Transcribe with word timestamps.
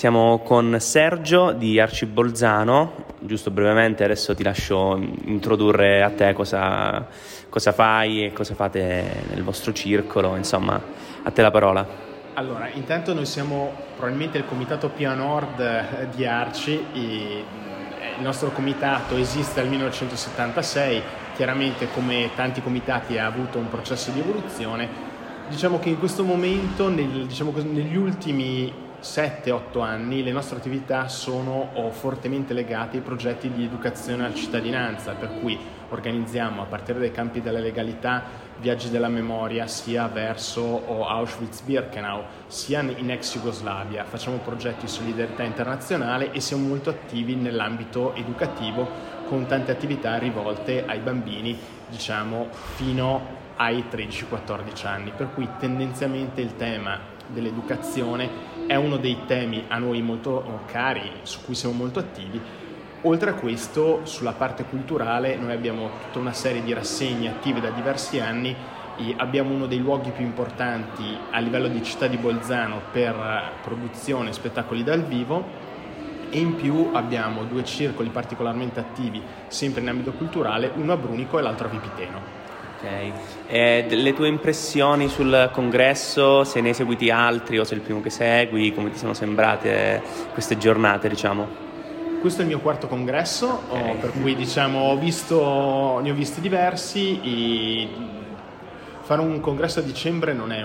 Siamo 0.00 0.38
con 0.38 0.78
Sergio 0.80 1.52
di 1.52 1.78
Arcibolzano, 1.78 3.04
giusto 3.18 3.50
brevemente 3.50 4.02
adesso 4.02 4.34
ti 4.34 4.42
lascio 4.42 4.96
introdurre 4.96 6.02
a 6.02 6.08
te 6.08 6.32
cosa, 6.32 7.06
cosa 7.50 7.72
fai 7.72 8.24
e 8.24 8.32
cosa 8.32 8.54
fate 8.54 9.24
nel 9.28 9.42
vostro 9.42 9.74
circolo, 9.74 10.36
insomma 10.36 10.80
a 11.22 11.30
te 11.30 11.42
la 11.42 11.50
parola. 11.50 11.86
Allora, 12.32 12.70
intanto 12.70 13.12
noi 13.12 13.26
siamo 13.26 13.74
probabilmente 13.94 14.38
il 14.38 14.46
comitato 14.46 14.88
Pia 14.88 15.12
Nord 15.12 15.60
eh, 15.60 16.08
di 16.14 16.24
Arci, 16.24 16.82
il 16.94 17.44
nostro 18.22 18.52
comitato 18.52 19.18
esiste 19.18 19.60
dal 19.60 19.68
1976, 19.68 21.02
chiaramente 21.36 21.88
come 21.92 22.30
tanti 22.34 22.62
comitati 22.62 23.18
ha 23.18 23.26
avuto 23.26 23.58
un 23.58 23.68
processo 23.68 24.10
di 24.12 24.20
evoluzione, 24.20 24.88
diciamo 25.50 25.78
che 25.78 25.90
in 25.90 25.98
questo 25.98 26.24
momento, 26.24 26.88
nel, 26.88 27.26
diciamo 27.26 27.52
negli 27.70 27.96
ultimi 27.96 28.88
7-8 29.00 29.80
anni 29.82 30.22
le 30.22 30.32
nostre 30.32 30.58
attività 30.58 31.08
sono 31.08 31.70
fortemente 31.90 32.52
legate 32.52 32.98
ai 32.98 33.02
progetti 33.02 33.50
di 33.50 33.64
educazione 33.64 34.24
alla 34.24 34.34
cittadinanza, 34.34 35.12
per 35.12 35.40
cui 35.40 35.58
organizziamo 35.88 36.62
a 36.62 36.66
partire 36.66 36.98
dai 36.98 37.10
campi 37.10 37.40
della 37.40 37.58
legalità 37.58 38.22
viaggi 38.58 38.90
della 38.90 39.08
memoria 39.08 39.66
sia 39.66 40.06
verso 40.06 40.86
Auschwitz-Birkenau 40.86 42.22
sia 42.46 42.80
in 42.80 43.10
ex 43.10 43.34
Jugoslavia, 43.34 44.04
facciamo 44.04 44.36
progetti 44.36 44.82
di 44.82 44.88
solidarietà 44.88 45.42
internazionale 45.42 46.30
e 46.32 46.40
siamo 46.40 46.68
molto 46.68 46.90
attivi 46.90 47.34
nell'ambito 47.34 48.14
educativo 48.14 48.86
con 49.26 49.46
tante 49.46 49.72
attività 49.72 50.18
rivolte 50.18 50.84
ai 50.86 50.98
bambini, 50.98 51.58
diciamo, 51.88 52.48
fino 52.50 53.38
ai 53.56 53.84
13-14 53.90 54.86
anni, 54.86 55.12
per 55.16 55.32
cui 55.32 55.48
tendenzialmente 55.58 56.40
il 56.40 56.56
tema 56.56 57.18
dell'educazione 57.32 58.28
è 58.66 58.74
uno 58.76 58.96
dei 58.96 59.18
temi 59.26 59.64
a 59.68 59.78
noi 59.78 60.02
molto 60.02 60.60
cari, 60.66 61.10
su 61.22 61.40
cui 61.44 61.54
siamo 61.54 61.74
molto 61.74 61.98
attivi. 61.98 62.40
Oltre 63.02 63.30
a 63.30 63.34
questo, 63.34 64.00
sulla 64.04 64.32
parte 64.32 64.64
culturale, 64.64 65.36
noi 65.36 65.52
abbiamo 65.52 65.90
tutta 66.04 66.18
una 66.18 66.32
serie 66.32 66.62
di 66.62 66.72
rassegne 66.72 67.30
attive 67.30 67.60
da 67.60 67.70
diversi 67.70 68.20
anni 68.20 68.54
abbiamo 69.16 69.54
uno 69.54 69.66
dei 69.66 69.78
luoghi 69.78 70.10
più 70.10 70.24
importanti 70.24 71.16
a 71.30 71.38
livello 71.38 71.68
di 71.68 71.82
città 71.82 72.06
di 72.06 72.18
Bolzano 72.18 72.82
per 72.92 73.16
produzione 73.62 74.30
e 74.30 74.32
spettacoli 74.32 74.82
dal 74.82 75.02
vivo 75.02 75.68
e 76.28 76.38
in 76.38 76.54
più 76.54 76.90
abbiamo 76.92 77.44
due 77.44 77.64
circoli 77.64 78.10
particolarmente 78.10 78.78
attivi 78.78 79.22
sempre 79.48 79.80
in 79.80 79.88
ambito 79.88 80.12
culturale, 80.12 80.70
uno 80.74 80.92
a 80.92 80.96
Brunico 80.96 81.38
e 81.38 81.42
l'altro 81.42 81.66
a 81.66 81.70
Vipiteno. 81.70 82.39
Ok, 82.82 83.12
e 83.48 83.84
le 83.90 84.14
tue 84.14 84.28
impressioni 84.28 85.08
sul 85.08 85.50
congresso, 85.52 86.44
se 86.44 86.62
ne 86.62 86.68
hai 86.68 86.74
seguiti 86.74 87.10
altri 87.10 87.58
o 87.58 87.64
sei 87.64 87.76
il 87.76 87.82
primo 87.82 88.00
che 88.00 88.08
segui, 88.08 88.72
come 88.72 88.90
ti 88.90 88.96
sono 88.96 89.12
sembrate 89.12 90.02
queste 90.32 90.56
giornate, 90.56 91.06
diciamo? 91.10 91.46
Questo 92.22 92.40
è 92.40 92.44
il 92.44 92.48
mio 92.48 92.60
quarto 92.60 92.86
congresso, 92.86 93.64
okay. 93.68 93.96
per 93.96 94.12
cui 94.12 94.34
diciamo, 94.34 94.78
ho 94.78 94.96
visto, 94.96 96.00
ne 96.00 96.10
ho 96.10 96.14
visti 96.14 96.40
diversi 96.40 97.20
e 97.22 97.88
fare 99.02 99.20
un 99.20 99.40
congresso 99.40 99.80
a 99.80 99.82
dicembre 99.82 100.32
non 100.32 100.52
è 100.52 100.62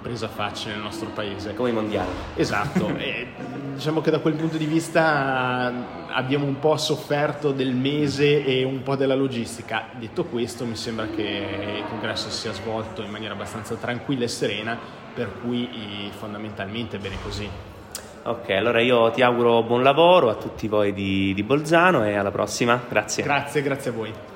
un'impresa 0.00 0.28
facile 0.28 0.74
nel 0.74 0.82
nostro 0.82 1.10
paese. 1.10 1.54
Come 1.54 1.68
i 1.68 1.72
mondiali. 1.72 2.08
Esatto, 2.34 2.88
e 2.96 3.28
diciamo 3.74 4.00
che 4.00 4.10
da 4.10 4.18
quel 4.18 4.34
punto 4.34 4.56
di 4.56 4.64
vista 4.64 5.72
abbiamo 6.08 6.46
un 6.46 6.58
po' 6.58 6.76
sofferto 6.76 7.52
del 7.52 7.74
mese 7.74 8.44
e 8.44 8.64
un 8.64 8.82
po' 8.82 8.96
della 8.96 9.14
logistica. 9.14 9.84
Detto 9.92 10.24
questo, 10.24 10.64
mi 10.64 10.76
sembra 10.76 11.06
che 11.06 11.76
il 11.78 11.84
congresso 11.88 12.30
sia 12.30 12.52
svolto 12.52 13.02
in 13.02 13.10
maniera 13.10 13.34
abbastanza 13.34 13.74
tranquilla 13.74 14.24
e 14.24 14.28
serena, 14.28 14.78
per 15.14 15.30
cui 15.40 16.10
fondamentalmente 16.18 16.96
è 16.96 17.00
bene 17.00 17.16
così. 17.22 17.48
Ok, 18.22 18.50
allora 18.50 18.80
io 18.80 19.10
ti 19.10 19.22
auguro 19.22 19.62
buon 19.62 19.82
lavoro 19.82 20.28
a 20.28 20.34
tutti 20.34 20.68
voi 20.68 20.92
di, 20.92 21.32
di 21.32 21.42
Bolzano 21.42 22.04
e 22.04 22.16
alla 22.16 22.30
prossima. 22.30 22.80
Grazie. 22.86 23.22
Grazie, 23.22 23.62
grazie 23.62 23.90
a 23.90 23.92
voi. 23.94 24.29